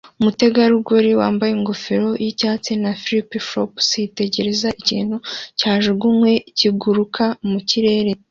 Umutegarugori 0.19 1.11
wambaye 1.21 1.51
ingofero 1.53 2.09
y'ibyatsi 2.23 2.71
na 2.83 2.91
flip-flops 3.01 3.87
yitegereza 4.01 4.67
ikintu 4.81 5.15
cyajugunywe 5.59 6.31
kiguruka 6.57 7.23
mu 7.49 7.59
kirere 7.69 8.11